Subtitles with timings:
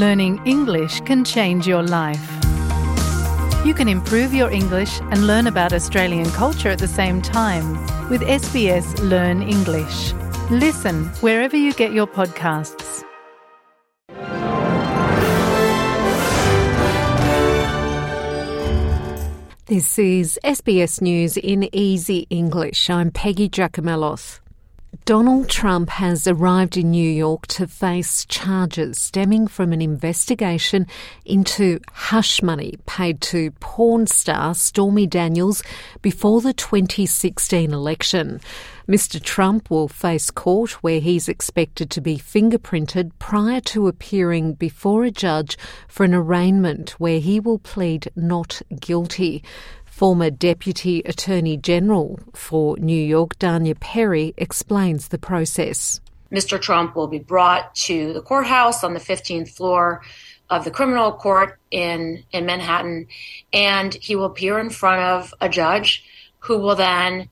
[0.00, 2.26] Learning English can change your life.
[3.66, 7.74] You can improve your English and learn about Australian culture at the same time
[8.08, 10.14] with SBS Learn English.
[10.50, 13.04] Listen wherever you get your podcasts.
[19.66, 22.88] This is SBS News in Easy English.
[22.88, 24.40] I'm Peggy Giakoumelos.
[25.04, 30.86] Donald Trump has arrived in New York to face charges stemming from an investigation
[31.24, 35.62] into hush money paid to porn star Stormy Daniels
[36.02, 38.40] before the 2016 election.
[38.88, 39.22] Mr.
[39.22, 45.12] Trump will face court where he's expected to be fingerprinted prior to appearing before a
[45.12, 49.44] judge for an arraignment where he will plead not guilty.
[50.00, 56.00] Former Deputy Attorney General for New York, Danya Perry, explains the process.
[56.32, 56.58] Mr.
[56.58, 60.00] Trump will be brought to the courthouse on the 15th floor
[60.48, 63.08] of the criminal court in, in Manhattan,
[63.52, 66.02] and he will appear in front of a judge
[66.38, 67.28] who will then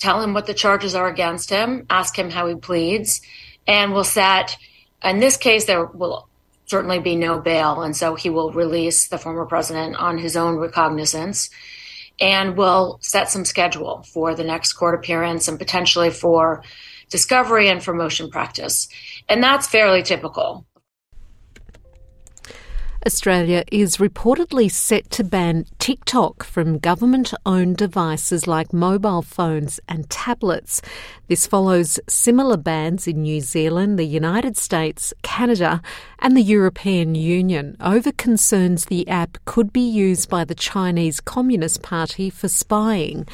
[0.00, 3.22] tell him what the charges are against him, ask him how he pleads,
[3.68, 4.56] and will set,
[5.04, 6.28] in this case, there will
[6.66, 10.56] certainly be no bail, and so he will release the former president on his own
[10.56, 11.50] recognizance
[12.20, 16.62] and will set some schedule for the next court appearance and potentially for
[17.08, 18.88] discovery and for motion practice.
[19.28, 20.66] And that's fairly typical.
[23.06, 30.08] Australia is reportedly set to ban TikTok from government owned devices like mobile phones and
[30.10, 30.82] tablets.
[31.28, 35.80] This follows similar bans in New Zealand, the United States, Canada,
[36.18, 41.80] and the European Union over concerns the app could be used by the Chinese Communist
[41.80, 43.26] Party for spying.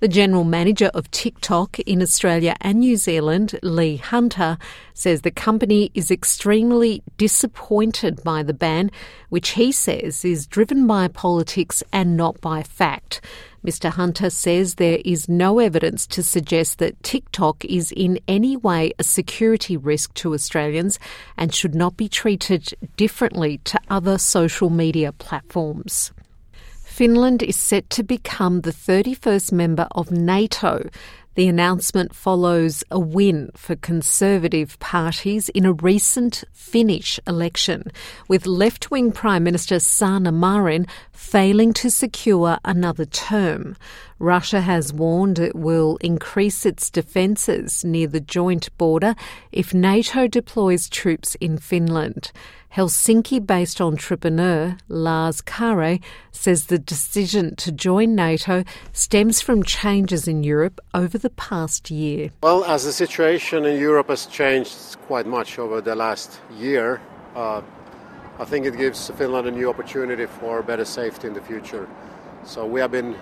[0.00, 4.58] The general manager of TikTok in Australia and New Zealand, Lee Hunter,
[4.92, 8.90] says the company is extremely disappointed by the ban,
[9.30, 13.20] which he says is driven by politics and not by fact.
[13.64, 13.90] Mr.
[13.90, 19.04] Hunter says there is no evidence to suggest that TikTok is in any way a
[19.04, 20.98] security risk to Australians
[21.38, 26.12] and should not be treated differently to other social media platforms.
[26.84, 30.88] Finland is set to become the 31st member of NATO.
[31.34, 37.90] The announcement follows a win for Conservative parties in a recent Finnish election,
[38.28, 43.76] with left wing Prime Minister Sanna Marin failing to secure another term.
[44.20, 49.16] Russia has warned it will increase its defences near the joint border
[49.50, 52.30] if NATO deploys troops in Finland.
[52.74, 56.00] Helsinki based entrepreneur Lars Kare
[56.32, 62.30] says the decision to join NATO stems from changes in Europe over the past year.
[62.42, 67.00] Well, as the situation in Europe has changed quite much over the last year,
[67.36, 67.62] uh,
[68.40, 71.88] I think it gives Finland a new opportunity for better safety in the future.
[72.42, 73.14] So we have been,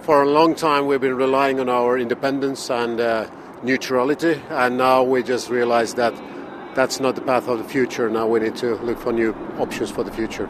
[0.00, 3.28] for a long time, we've been relying on our independence and uh,
[3.62, 6.14] neutrality, and now we just realize that
[6.76, 8.10] that's not the path of the future.
[8.10, 10.46] Now we need to look for new options for the future.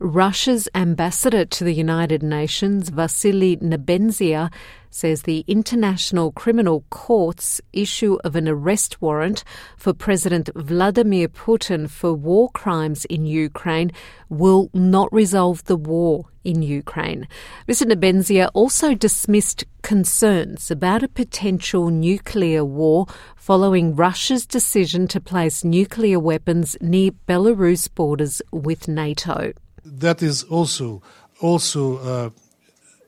[0.00, 4.52] Russia's ambassador to the United Nations, Vasily Nebenzia,
[4.90, 9.44] says the International Criminal Court's issue of an arrest warrant
[9.76, 13.92] for President Vladimir Putin for war crimes in Ukraine
[14.28, 17.28] will not resolve the war in Ukraine.
[17.68, 17.86] Mr.
[17.86, 23.06] Nebenzia also dismissed concerns about a potential nuclear war
[23.36, 29.52] following Russia's decision to place nuclear weapons near Belarus borders with NATO.
[29.84, 31.02] That is also
[31.40, 32.30] also uh,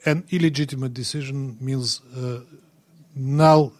[0.04, 2.40] an illegitimate decision means uh,
[3.14, 3.72] null,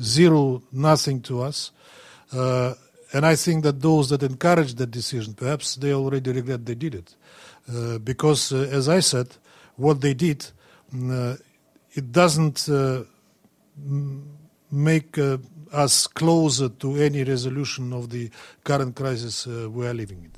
[0.00, 1.70] zero, nothing to us.
[2.32, 2.74] Uh,
[3.12, 6.94] and I think that those that encouraged that decision, perhaps they already regret they did
[6.94, 7.14] it.
[7.72, 9.28] Uh, because, uh, as I said,
[9.76, 10.44] what they did,
[10.92, 11.36] uh,
[11.92, 13.04] it doesn't uh,
[14.70, 15.16] make
[15.72, 18.30] us closer to any resolution of the
[18.64, 20.32] current crisis we are living in.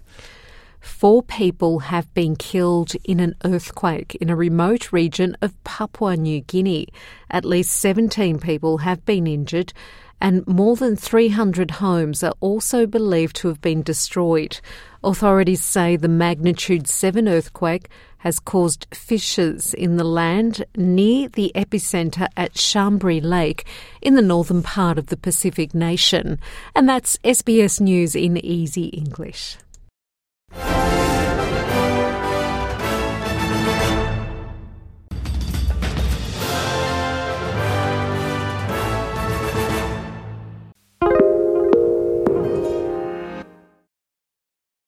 [0.81, 6.40] Four people have been killed in an earthquake in a remote region of Papua New
[6.40, 6.88] Guinea.
[7.31, 9.73] At least 17 people have been injured,
[10.20, 14.61] and more than 300 homes are also believed to have been destroyed.
[15.05, 17.88] Authorities say the magnitude 7 earthquake
[18.19, 23.67] has caused fissures in the land near the epicentre at Chambri Lake
[24.00, 26.40] in the northern part of the Pacific nation.
[26.75, 29.58] And that's SBS News in easy English.